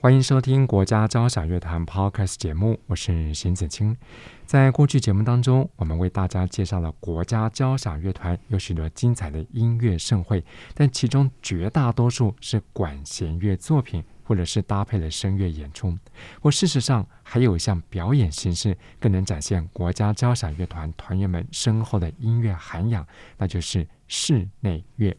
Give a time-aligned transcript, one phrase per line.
[0.00, 3.96] 欢迎收听国家交响乐团 Podcast 节目，我是邢子清。
[4.46, 14.04] 在过去节目当中，我们为大家介绍了国家交响乐团有许多精彩的音乐盛会，但其中绝大多数是管弦乐作品。
[14.22, 15.96] 或者是搭配了声乐演出，
[16.42, 23.06] 或事实上还有一项表演形式更能展现国家交响乐团团员们深厚的音乐涵养，
[23.38, 25.16] 那就是室内乐。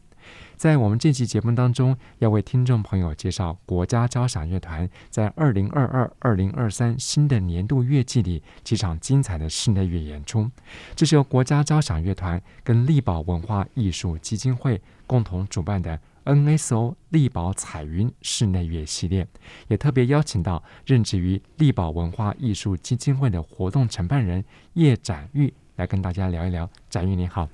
[0.55, 10.49] 在我们这期节目当中，要为听众朋友介绍国家交响乐团在二零二二、二零二三新的年度乐季里几场精彩的室内乐演出。
[10.95, 15.99] 这是由国家交响乐团跟力宝文化艺术基金会共同主办的。
[16.25, 19.25] NSO 力宝彩云室内乐系列，
[19.67, 26.69] 也特别邀请到任职于力宝文化艺术基金会的活动承办人叶展玉来跟大家聊一聊。
[26.87, 27.49] 展玉你好，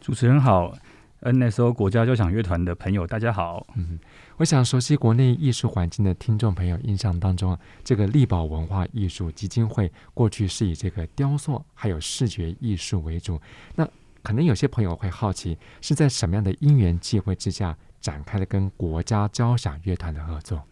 [0.00, 0.74] 主持人好
[1.22, 3.66] ，NSO 国家交响乐团的朋友大家好。
[3.76, 3.98] 嗯，
[4.36, 13.40] 我想熟悉国内艺术环境的听众朋友印象当中，这个力宝文化艺术基金会过去是以这个雕塑还有视觉艺术为主。
[13.74, 13.88] 那
[14.22, 17.76] 可能有些朋友会好奇，是在什么样的因缘际会之下？
[18.00, 20.62] 展开了跟国家交响乐团的合作，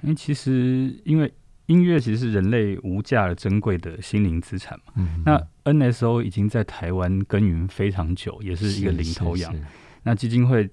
[0.00, 1.32] 因为其实因为
[1.72, 4.92] 音乐其实是人类无价而珍贵的心灵资产嘛。
[4.96, 9.54] 嗯、那 NSO 已经在台湾耕耘非常久，也是一个领头羊。
[10.02, 10.68] 那基金会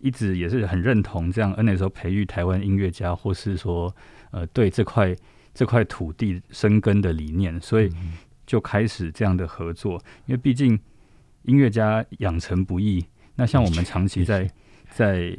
[0.00, 3.94] 一直也是很认同这样 NSO 培育台湾音乐家，或是说
[4.32, 5.14] 呃对这块
[5.54, 7.88] 这块土地生根的理念，所以
[8.44, 10.02] 就开始这样的合作。
[10.26, 10.76] 因为毕竟
[11.42, 14.50] 音乐家养成不易，那像我们长期在
[14.90, 15.38] 在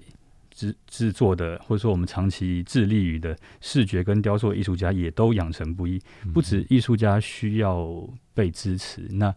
[0.52, 6.00] 制制作的，或者说我们长期致力于的视觉跟雕塑艺术家，也都养成不易。
[6.34, 9.34] 不止艺术家需要被支持，那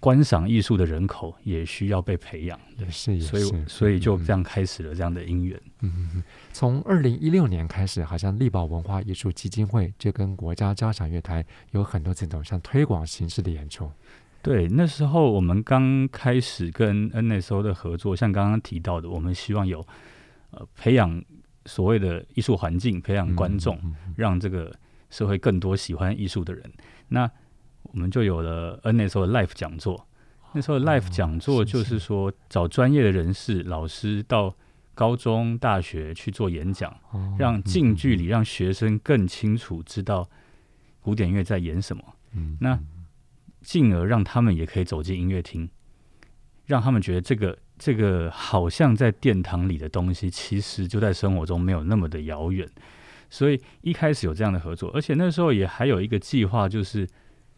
[0.00, 2.58] 观赏艺术的人口也需要被培养。
[2.78, 5.60] 也是，也是，所以所以就这样开始了这样的因缘。
[5.80, 6.22] 嗯嗯，
[6.52, 13.90] 从二零一六年开始，好像力宝文化艺术基金会就跟国家交响乐团有很多这种像推广形式的演出。
[14.40, 19.84] 对，那时候我们刚开始跟 NSO 的合作，像刚刚提到的，我们希望有
[20.50, 21.22] 呃培养
[21.66, 24.74] 所谓的艺术环境，培养观众，嗯嗯嗯、让这个
[25.10, 26.72] 社会更多喜欢艺术的人。
[27.08, 27.30] 那
[27.82, 30.06] 我们就有了 NSO 的 Life 讲座。
[30.52, 34.54] 那时候 Life 讲座就是说，找专业的人士、老师到
[34.94, 36.94] 高中、大学去做演讲，
[37.38, 40.28] 让近距离让学生更清楚知道
[41.00, 42.02] 古典乐在演什么。
[42.32, 42.78] 嗯，那。
[43.60, 45.68] 进而让他们也可以走进音乐厅，
[46.64, 52.68] 让他们觉得这个这个好像在殿堂里的东西，其实就在生活中没有那么的遥远。
[53.30, 57.06] 所以一开始有这样的合作，而且那时候也还有一个计划，就是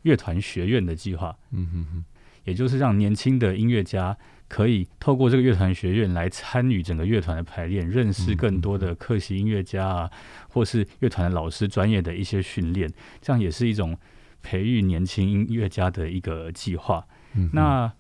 [0.02, 1.34] 乐团学院的计划。
[1.52, 2.04] 嗯哼哼，
[2.44, 4.16] 也就是让年轻的音乐家
[4.46, 10.10] 可以透过这个乐团学院来参与整个乐团的排练，认识更多的客席音乐家啊，
[10.48, 13.96] 或是乐团的老师专业的一些训练，这样也是一种。
[14.42, 17.06] 培育年轻音乐家的一个计划。
[17.34, 17.92] 嗯、那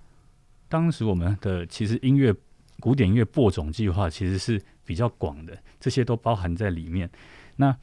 [0.70, 2.34] 当时我们的其实音乐
[2.78, 7.10] 古典音乐播种计划其实是比较广的，这些都包含在里面。
[7.56, 7.76] 那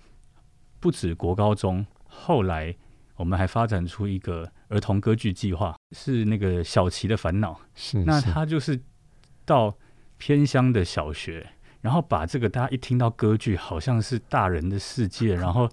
[0.80, 2.74] 不止国高中，后来
[3.18, 7.60] 我们还发展出一个儿童歌剧计划，是那个小琪的烦恼。
[7.76, 8.80] 是，是，那他就是
[9.46, 9.78] 到
[10.18, 11.46] 偏乡的小学。
[11.80, 15.70] 然后把这个大家一听到歌剧，好像是大人的世界， 然后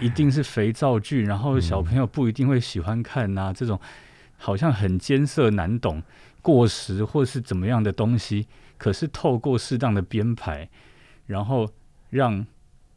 [0.00, 3.52] 一定是肥皂剧，然后小朋友不一定会喜欢看呐、啊。
[3.52, 3.80] 这种
[4.36, 6.02] 好像很艰涩难懂、
[6.44, 8.46] 过时或是怎么样的东西，
[8.76, 10.68] 可是透过适当的编排，
[11.26, 11.68] 然后
[12.10, 12.46] 让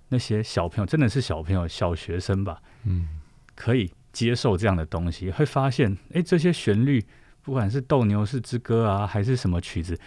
[0.09, 3.07] 那些小朋友真的是小朋友、小学生吧，嗯，
[3.55, 7.03] 可以接受这样的东西，会发现，哎，这些旋律，
[7.41, 9.97] 不管是《斗牛士之歌》啊，还是什么曲子，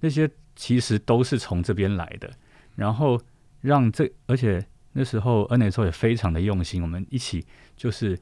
[0.00, 0.30] 那些。
[0.60, 2.28] 其实都是从这边来的，
[2.74, 3.16] 然后
[3.60, 8.18] 让这，而且那时候 NSO 也非常的用心，我们一起就是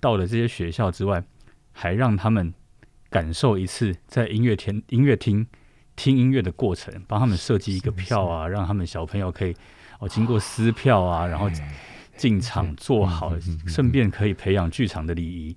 [0.00, 1.20] 到了这些学校之外，
[1.72, 2.54] 还让他们
[3.10, 5.46] 感受一次在音乐厅音乐厅
[5.96, 9.54] 听音乐的过程，帮他们设计一个票啊，让他们小朋友可以
[9.98, 11.50] 哦经过撕票啊，然后
[12.16, 13.34] 进场坐好，
[13.66, 15.56] 顺便可以培养剧场的礼仪。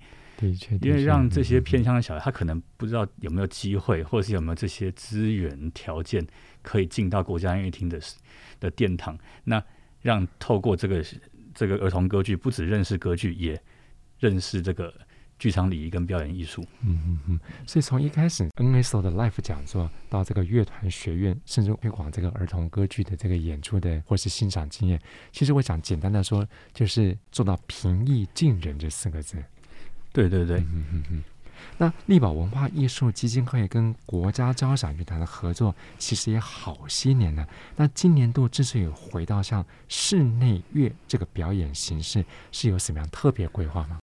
[0.82, 6.26] 因为让这些偏乡的小孩，他可能不知道有没有机会，或者是有没有这些资源条件，
[6.62, 7.98] 可以进到国家音乐厅的
[8.60, 9.18] 的殿堂。
[9.46, 9.64] 那
[10.02, 11.06] 让透过这个
[11.54, 13.62] 这个儿童歌剧，不只认识歌剧，也
[14.20, 14.94] 认识这个
[15.40, 16.66] 剧场礼仪跟表演艺术。
[16.82, 17.40] 嗯嗯嗯。
[17.68, 25.00] 所以从一开始 NSO 的 Life 讲座到这个乐团学院，甚至推广这个儿童歌剧的这个演出的或是欣赏经验，
[25.32, 29.44] 其实我想简单的说，就是做到平易近人这四个字。
[30.12, 30.58] 对对对。
[30.60, 31.24] 嗯嗯嗯。
[31.78, 37.48] 那丽宝文化艺术基金会跟国家交响乐团的合作，其实也好些年了。
[37.78, 43.98] 那今年度之所以回到像室内乐这个表演形式，是有什么样特别规划吗？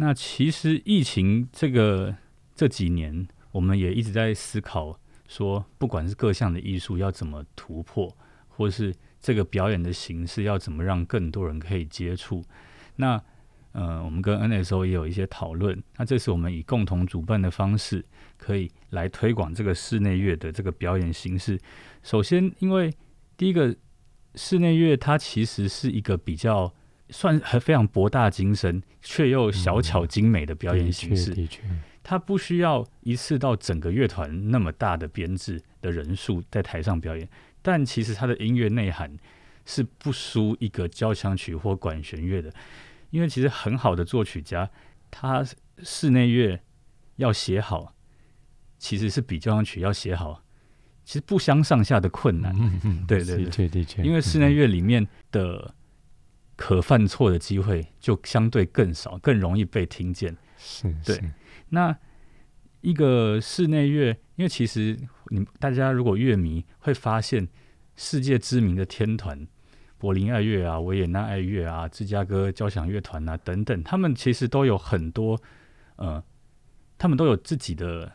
[0.00, 2.16] 那其实疫情这个
[2.54, 4.98] 这几年，我们也一直在思考，
[5.28, 8.16] 说不管是各项的艺术要怎么突破，
[8.48, 12.42] 或是这个表演的形式要怎么让更多人可以接触。
[12.96, 13.22] 那
[13.72, 15.80] 呃，我们跟 NSO 也有一些讨论。
[15.98, 18.02] 那这是我们以共同主办的方式，
[18.38, 21.60] 可以来推广这个室内乐的这个表演形式。
[22.02, 22.90] 首先，因为
[23.36, 23.76] 第一个
[24.34, 26.74] 室内乐它其实是一个比较
[27.10, 31.32] 算还非常博大精深，却又小巧精美的表演形式。
[31.32, 31.62] 嗯，的确。
[32.02, 37.28] 它不需要一次到整个乐团那么大的编制的人数在台上表演，
[37.62, 39.14] 但其实它的音乐内涵
[39.66, 42.52] 是不输一个交响曲或管弦乐的。
[43.10, 44.70] 因为其实很好的作曲家，
[45.10, 45.44] 他
[45.82, 46.60] 室内乐
[47.16, 47.94] 要写好，
[48.78, 50.42] 其实是比交响曲要写好，
[51.04, 52.56] 其实不相上下的困难。
[52.58, 54.02] 嗯嗯，对对对，的确的确。
[54.02, 55.74] 因为室内乐里面的
[56.60, 60.36] 可犯错的机会就相对更少，更容易被听见。
[60.58, 61.18] 是，对。
[61.70, 61.96] 那
[62.82, 64.94] 一个室内乐，因为其实
[65.30, 67.48] 你大家如果乐迷会发现，
[67.96, 69.48] 世界知名的天团。
[69.96, 75.40] 柏林爱乐啊，维也纳爱乐啊，芝加哥交响乐团啊，等等，他们其实都有很多，
[75.96, 76.22] 呃，
[76.98, 78.12] 他们都有自己的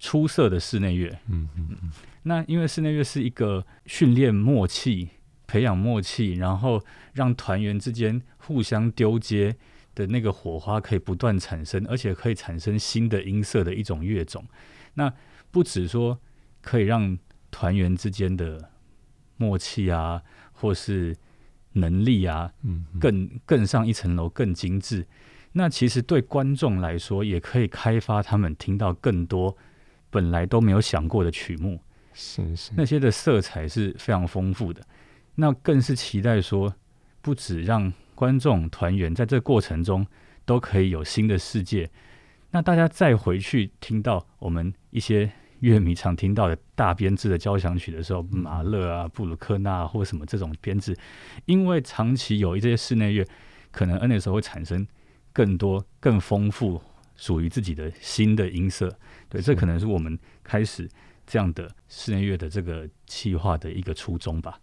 [0.00, 1.16] 出色的室内乐。
[1.28, 1.92] 嗯嗯嗯。
[2.24, 5.10] 那因为室内乐是一个训练默契、
[5.46, 6.82] 培养默契，然后
[7.12, 9.56] 让团员之间互相丢接
[9.94, 14.44] 的那个火花可以不断产生，而且可以产生新的音色的一种乐种。
[14.94, 15.12] 那
[15.50, 16.18] 不止说
[16.60, 17.18] 可以让
[17.50, 18.70] 团员之间的
[19.36, 21.16] 默契啊，或是
[21.74, 25.06] 能力啊，嗯，更更上一层楼，更精致。
[25.52, 29.56] 那其实对观众来说，也可以开发他们听到更多
[30.10, 31.80] 本来都没有想过的曲目。
[32.12, 34.84] 是是，那些的色彩是非常丰富的。
[35.36, 36.74] 那更是期待说，
[37.20, 40.06] 不止让观众团员在这个过程中
[40.44, 41.90] 都可以有新的世界。
[42.50, 45.32] 那大家再回去听到我们一些。
[45.60, 50.94] 乐迷常听到的大编制的交响曲的时候，马勒啊、布鲁克纳或什么这种编制，
[51.46, 53.26] 因为长期有这些室内乐，
[53.70, 54.86] 可能 NSO 会产生
[55.32, 56.82] 更多、更丰富、
[57.16, 58.94] 属于自己的新的音色。
[59.30, 60.86] 对，这可能是我们开始
[61.26, 64.60] 这样的室内乐的这个企划的一个初衷吧。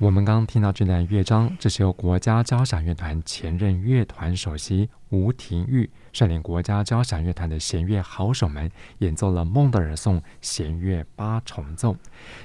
[0.00, 11.96] 我们刚刚听到这段乐章，这是由国家交响乐团前任乐团首席吴廷玉率领国家交响乐团的弦乐好手们演奏了孟德尔颂弦乐八重奏。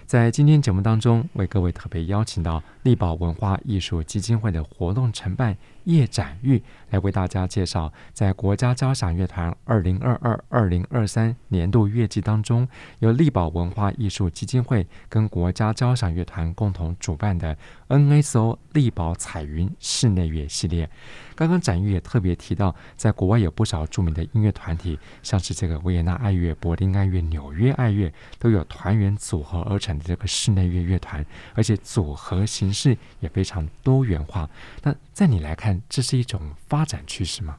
[0.05, 12.67] 在今天节目当中，为各位特别邀请到力宝文化艺术基金会的活动承办叶展玉来为大家介绍，在国家交响乐团二零二二二零二三年度乐季当中，
[12.99, 17.57] 由力宝文化艺术基金会跟国家交响乐团共同主办的
[17.89, 20.89] NSO 力宝彩云室内乐系列。
[21.35, 34.49] 刚刚展玉也特别提到，在国外有不少著名的音乐团体，像是这个维也纳爱乐、柏林爱乐、纽约爱乐，都有团员组合而成的这个室内乐乐团，而且组合形式也非常多元化。
[34.81, 37.57] 那在你来看，这是一种发展趋势吗？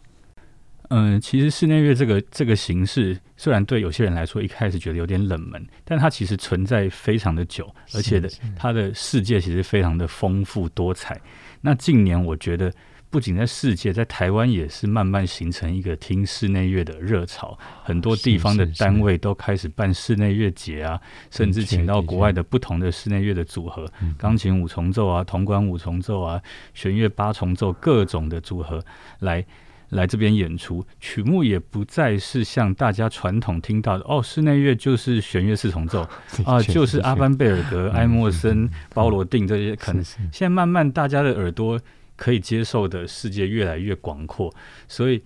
[0.89, 11.21] 嗯，其实室内乐这个这个形式，虽然对有些人来说一开始觉得有点冷门，但它其实存在非常的久，而且的它的世界其实非常的丰富多彩。
[11.63, 12.73] 那近年我觉得。
[13.15, 26.43] 不仅在世界，在台湾也是慢慢形成一个听室内乐的热潮，很多地方的单位都开始办室内乐节啊，甚至请到国外的不同的室内乐的组合，钢琴五重奏啊，铜管五重奏啊，
[26.75, 28.85] 弦乐八重奏，各种的组合
[29.21, 29.47] 来
[29.91, 30.85] 来这边演出。
[30.99, 36.05] 曲目也不再是像大家传统听到的哦，室内乐就是弦乐四重奏。
[36.45, 41.81] 啊，就是阿班贝尔格、埃默森、包罗定这些，可能现在慢慢大家的耳朵。
[42.17, 44.55] 可以接受的世界越来越广阔，
[44.89, 45.23] 所以，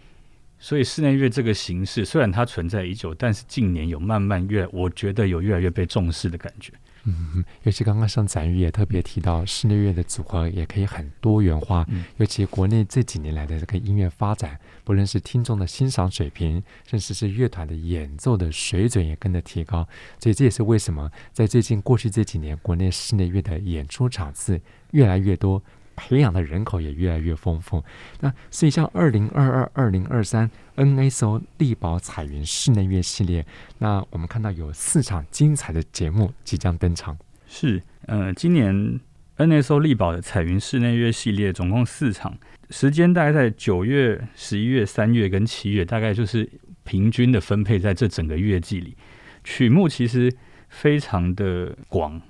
[0.58, 6.72] 所以室内乐这个形式虽然它存在已久，但是近年有慢慢越，我觉得有越来越被重视的感觉。
[7.04, 11.86] 嗯，尤其刚刚像展玉也特别提到，室内乐的组合也可以很多元化。
[11.88, 19.88] 嗯，尤其国内这几年来的这个音乐发展，不论是听众的欣赏水平，甚至是乐团的演奏的水准也跟着提高。
[20.18, 25.62] 所以这也是为什么在最近过去这几年，国内室内乐的演出场次越来越多。
[25.98, 27.84] 培养的人口也越来越丰富。
[28.20, 33.44] 那所以像二零二二、二零二三 NSO 力宝彩云室内乐系列，
[33.78, 37.18] 那我们看到有四场精彩的节目即将登场。
[37.46, 39.00] 是，呃，今年
[39.36, 42.38] NSO 力宝的彩云室内乐系列总共四场，
[42.70, 46.48] 时间大概在九月、十一月、三月跟七月，大概就是
[46.84, 48.96] 平均的分配在这整个月季里。
[49.44, 50.32] 曲目其实
[50.68, 52.20] 非常的广，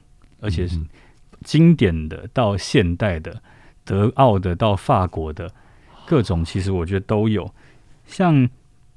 [0.40, 0.78] 而且是
[1.42, 3.42] 经典的到现代的。
[3.88, 5.50] 德奥的到法国的
[6.06, 7.54] 各种，其实我觉得都有。
[8.04, 8.46] 像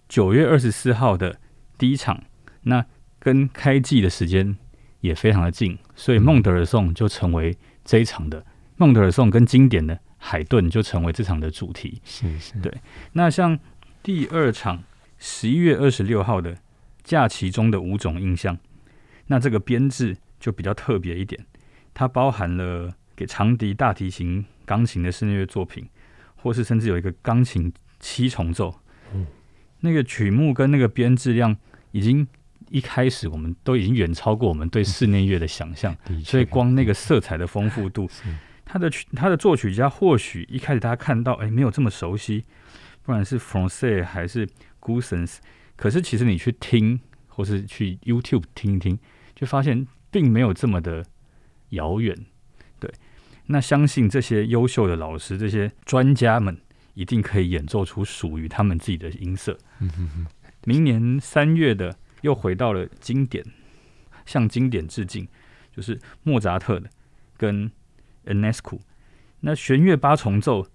[0.10, 1.40] 九月二十四号的
[1.78, 2.22] 第一场，
[2.64, 2.86] 那
[3.18, 4.58] 跟开季的时间
[5.00, 8.46] 也非常的近，所以孟德尔颂就成为这一场的
[8.76, 12.02] 孟德尔颂跟经典的海顿就成为这场的主题。
[12.04, 12.74] 是是，对。
[13.14, 13.58] 那像
[14.04, 14.84] 第二场
[15.18, 16.58] 十一月二十六号的
[17.02, 18.58] 假期中的五种印象，
[19.28, 21.46] 那这个编制就比较特别一点，
[21.94, 24.44] 它包含了给长笛、大提琴。
[24.66, 25.88] 钢琴的室内乐作品，
[26.36, 28.74] 或是甚至有一个钢琴七重奏，
[29.14, 29.26] 嗯，
[29.82, 31.56] 那个曲目跟那个编制量，
[31.92, 32.28] 已经
[32.70, 38.10] 一开始我们都已经远超过我们对室内乐的想象， 嗯，所以光那个色彩的丰富度，
[38.66, 42.46] 他的曲他的作曲家或许一开始大家看到，哎，没有这么熟悉，
[43.04, 44.48] 不管是 Francais 还是
[44.80, 45.38] Goossens，
[45.76, 48.98] 可是其实你去听，或是去 YouTube 听一听，
[49.36, 51.06] 就发现并没有这么的
[51.70, 52.16] 遥远。
[53.48, 56.58] 那相信这些优秀的老师、这些专家们
[56.94, 59.58] 一定可以演奏出属于他们自己的音色。
[60.64, 63.44] 明年三月的又回到了经典，
[64.26, 65.28] 向经典致敬，
[65.76, 66.90] 就是莫扎特的
[67.36, 67.70] 跟
[68.26, 68.80] Enescu。
[69.42, 70.68] 那弦乐八重奏、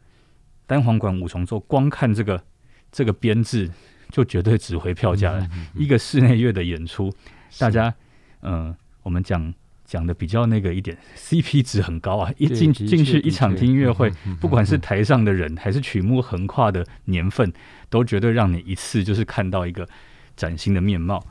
[0.66, 2.44] 单簧管五重奏，光看这个
[2.90, 3.70] 这个编制
[4.10, 5.48] 就绝对值回票价了。
[5.74, 7.14] 一个室内乐的演出，
[7.58, 7.94] 大家
[8.40, 9.54] 嗯、呃，我们讲。
[9.86, 12.32] 讲的比较那个一点，CP 值很高啊！
[12.36, 17.52] 一进进去一场听音乐会，不管是台上的人还是曲目横跨的年份，
[17.88, 19.88] 都绝对让你一次就是看到一个
[20.36, 21.24] 崭新的面貌。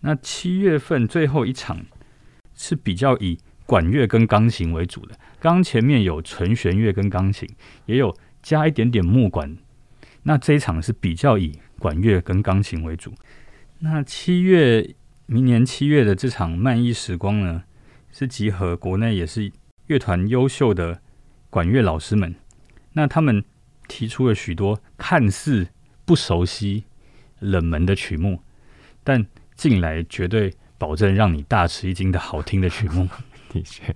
[0.00, 1.84] 那七月份最后一场
[2.54, 3.36] 是比较以
[3.66, 7.48] 管乐跟钢琴为主的，刚前面有纯弦乐跟钢琴，
[7.86, 9.56] 也有加一点点木管。
[10.22, 13.12] 那这一场是比较以管乐跟钢琴为主。
[13.80, 14.94] 那七月。
[15.28, 17.64] 明年七月的这场漫艺时光呢，
[18.12, 19.50] 是集合国内也是
[19.86, 21.02] 乐团优秀的
[21.50, 22.32] 管乐老师们。
[22.92, 23.44] 那他们
[23.88, 25.66] 提出了许多看似
[26.04, 26.84] 不熟悉、
[27.40, 28.40] 冷门的曲目，
[29.02, 33.08] 但进来绝对保证让你大吃一惊的好听的曲目。
[33.50, 33.94] 的确，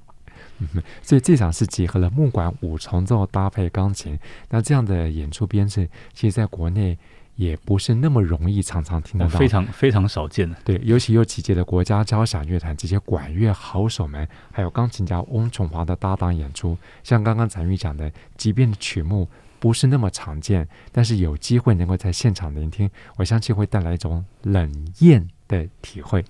[0.59, 4.19] 嗯， 所以这场是结合了木管五重奏搭配钢琴。
[4.49, 6.99] 那这样的演出编制，其实在国内。
[7.41, 10.55] 也不是那么容易常常听得到，非常非常少见的。
[10.63, 19.27] 对，尤其有几届的国家交响乐团这些管乐好手们，还有钢琴家翁崇华的搭档演出，像刚刚展玉讲的，即便曲目
[19.59, 26.23] 不是那么常见，但是有机会能够在现场聆听，我相信会带来一种冷艳的体会。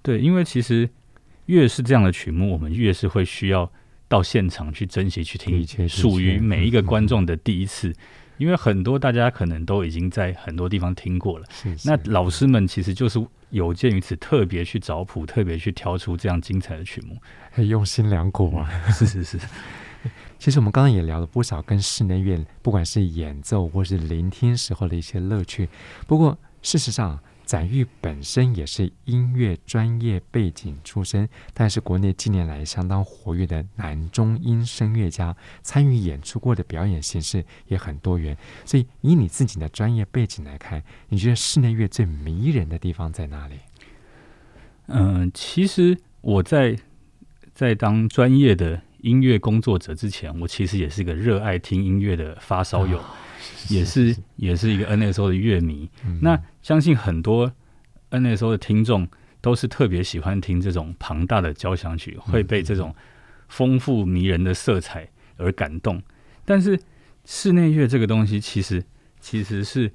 [0.00, 0.88] 对，因为其实
[1.44, 3.70] 越是这样的曲目，我们越是会需要
[4.08, 7.90] 到现场去珍惜去听，属于每一个观众的第一次。
[7.90, 7.96] 嗯嗯
[8.40, 17.18] 因为很多大家可能都已经在很多地方听过了，是是，那老师们其实就是有鉴于此，特别去找谱，特别去挑出这样精彩的曲目，
[17.50, 18.70] 很用心良苦啊！
[18.90, 19.38] 是是是。
[20.38, 25.68] 其实我们刚刚也聊了不少跟室内乐，不管是演奏或是聆听时候的一些乐趣。
[26.06, 27.20] 不过事实上，
[27.50, 38.36] 展玉本身也是音乐专业背景出身，但是国内近年来相当活跃的男中音声乐家，参与演出过的表演形式也很多元。
[38.64, 43.56] 所以，以你自己的专业背景来看，你觉得室内乐最迷人的地方在哪里？
[44.86, 46.78] 嗯、其实我在
[47.52, 52.98] 在当专业的音乐工作者之前，我其实也是一个热爱听音乐的发烧友。
[52.98, 53.16] 啊
[53.70, 57.50] 也是也是一个 NSO 的乐迷，嗯、那相信很多
[58.10, 59.08] NSO 的听众
[59.40, 62.94] 都是特别喜欢听这种庞大的交响曲，会被这种
[63.48, 66.02] 丰富迷人的色彩而感动。
[66.44, 66.78] 但是
[67.24, 68.84] 室内乐这个东西，其实
[69.20, 69.90] 其实是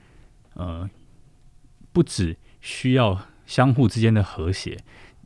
[0.55, 0.89] 呃，
[1.91, 4.77] 不只需要相互之间的和谐，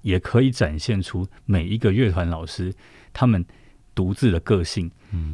[0.02, 2.74] 也可以展现出每一个乐团老师
[3.14, 3.46] 他们
[3.94, 4.92] 独自的个性。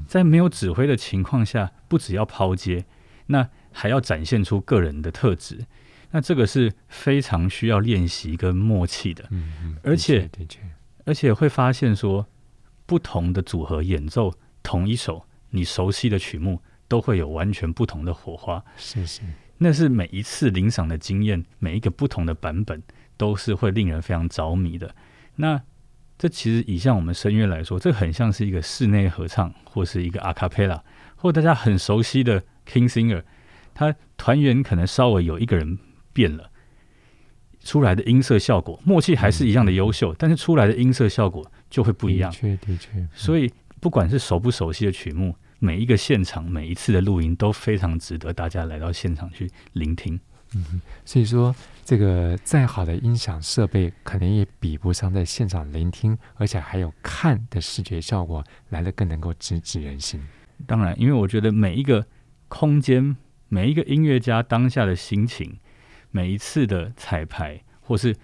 [0.07, 2.85] 在没有指挥的情况下，不只要抛接，
[3.27, 5.65] 那还要展现出个人的特质。
[6.11, 9.25] 那这个是非常需要练习跟默契的。
[9.31, 10.29] 嗯嗯，而且
[11.03, 12.25] 而且会发现说，
[12.85, 18.63] 不同的组合演奏同一首你熟悉的曲目，都会有完全不同的火花。
[18.77, 19.21] 是是，
[19.57, 22.81] 那是每一次领赏的经验，每一个不同的版本，
[23.17, 24.95] 都是会令人非常着迷的。
[25.35, 25.61] 那
[26.17, 30.81] 这其实以像我们声乐来说，这很像是一个室内合唱，或是一个阿卡贝拉，
[31.15, 33.23] 或大家很熟悉的 King Singer，
[33.73, 35.77] 他团员可能稍微有一个人
[36.13, 36.49] 变了，
[37.59, 42.31] 出来的音色效果，默契还是一样的优秀，嗯、但是出来的音色效果就会不一样。
[42.31, 42.89] 的确，的确。
[42.95, 43.51] 嗯、所以
[43.81, 50.17] 不管是熟不熟悉的曲目，每一个现场，每一次的录音都非常值得大家来到现场去聆听。
[50.55, 51.53] 嗯，所以说。
[51.87, 60.19] 这个再好的音响设备，可能也比不上在现场聆听，而且还有看的视觉效果来的更能够直指人心。
[60.65, 62.03] 当然，因为我觉得每一个
[62.47, 63.15] 空间、
[63.49, 65.59] 每一个音乐家当下的心情、
[66.09, 68.15] 每一次的彩排，或是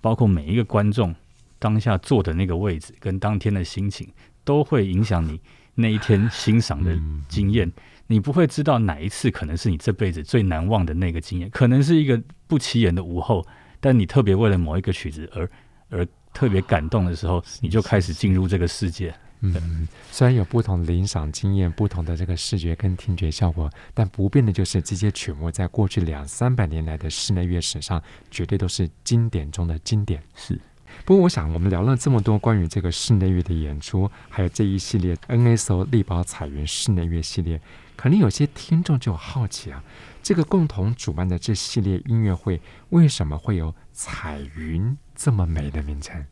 [0.00, 1.12] 包括每一个观众
[1.58, 4.08] 当下坐的那个位置，跟当天的心情，
[4.44, 5.40] 都会影响你
[5.74, 6.96] 那一天欣赏的
[7.28, 7.72] 经验。
[8.10, 13.46] 你不会知道哪一次可能是你这辈子最难忘的那个经验，可能是一个不起眼的午后，
[13.78, 15.48] 但你特别为了某一个曲子而
[15.90, 19.14] 而特别感动的时候，你就开始进入这个世界。
[19.42, 30.20] 嗯，虽然有不同的领赏经验、不同的这个视觉跟听觉效果，但不变的就是这些曲目在过去两三百年来的室内乐史上，绝对都是经典中的经典。
[30.34, 30.60] 是。
[31.04, 37.60] 不过，我想我们聊了这么多关于这个室内乐的演出，还有这一系列 NSO 力宝彩云室内乐系列。
[38.00, 39.84] 可能有些听众就好奇啊，
[40.22, 42.58] 这个共同主办的这系列音乐会
[42.88, 46.24] 为什么会有“彩云”这么美的名称？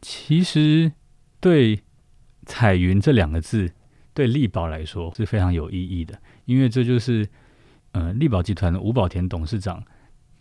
[0.00, 0.92] 其实，
[1.40, 1.82] 对
[2.46, 3.72] “彩云”这两个字，
[4.12, 7.28] 对力宝来说是非常有意义的，因为这就是
[7.90, 9.82] 呃力宝集团的吴宝田董事长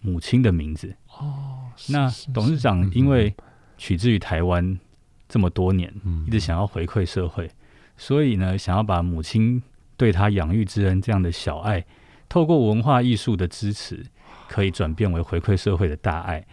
[0.01, 0.95] 母亲的名字。
[1.07, 3.35] 哦，那董事长因为
[3.79, 4.79] 取自于台湾
[5.27, 5.91] 这么多年，
[6.27, 7.49] 一直想要回馈社会，
[7.97, 9.63] 所以呢，想要把母亲。
[9.97, 11.85] 对他养育之恩这样的小爱，
[12.27, 14.03] 透过文化艺术的支持，
[14.47, 16.45] 可以转变为回馈社会的大爱。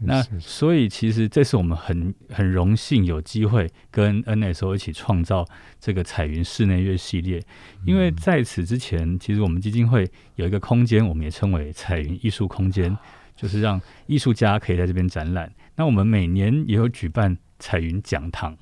[0.00, 5.44] 那所以其实这是我们很很荣幸有机会跟 NSO 一起创造
[5.80, 7.42] 这个彩云室内乐系列。
[7.84, 12.96] 因为在此之前，其实我们基金会有一个空间，我们也称为彩云艺术空间，
[13.34, 15.52] 就是让艺术家可以在这边展览。
[15.74, 18.56] 那我们每年也有举办彩云讲堂，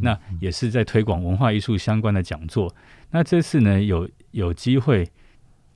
[0.00, 2.74] 那也是在推广文化艺术相关的讲座。
[3.10, 5.08] 那这次呢，有有机会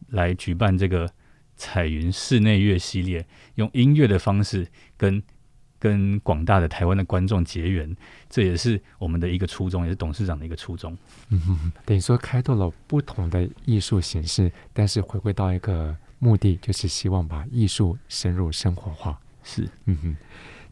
[0.09, 1.09] 来举办这个
[1.57, 5.23] 彩云室内乐系列，用音乐的方式跟
[5.79, 7.97] 跟广大的台湾的观众结缘，
[8.29, 10.97] 这也是我们的一个初衷，也是董事长的一个初衷。
[11.31, 19.19] 嗯哼，等于说开拓了不同的艺术形式，但是回归到一个目的，就是希望把艺术深入生活化。
[19.43, 20.17] 是，嗯哼。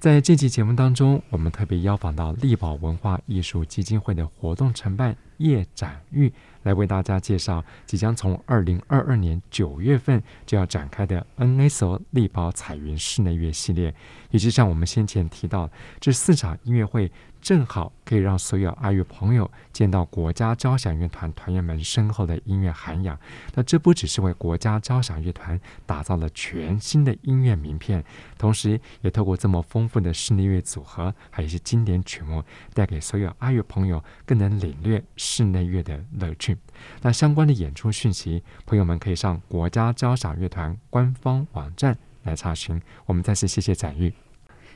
[0.00, 6.32] 在这期节目当中，我们特别邀访到力宝文化艺术基金会的活动承办叶展玉，
[6.62, 13.92] 来为大家介绍即将从二零二二年九月份就要展开的 NSO 力宝彩云室内乐系列，
[14.30, 17.10] 以及像我们先前提到这四场音乐会。
[17.48, 23.18] 正好可以让所有爱乐朋友见到国家交响乐团团员们深厚的音乐涵养。
[23.54, 28.04] 那这不只是为国家交响乐团打造了全新的音乐名片，
[28.36, 36.54] 同时也透过这么丰富的室内乐组合，还有一些经典曲目，带给所有爱乐朋友更能领略室内乐的乐趣。
[37.00, 42.78] 那相关的演出讯息，朋友们可以上国家交响乐团官方网站来查询。
[43.06, 44.12] 我们再次谢谢展玉。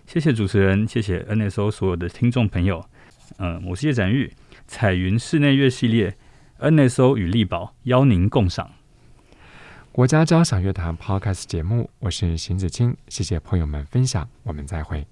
[0.07, 2.85] 谢谢主持人，谢谢 NSO 所有的听众朋友。
[3.39, 4.33] 嗯、呃，我是叶展玉，
[4.67, 6.17] 彩云室内乐系列
[6.59, 8.73] ，NSO 与力宝邀您共赏。
[9.91, 15.12] 国家交响乐团 Podcast 节目，我是邢子清，谢谢朋友们分享，我们再会。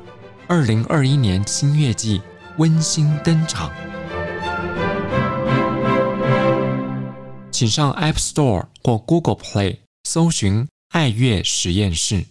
[0.53, 2.21] 二零二一年新月季
[2.57, 3.71] 温馨登场，
[7.49, 12.25] 请上 App Store 或 Google Play 搜寻“爱乐实验室”。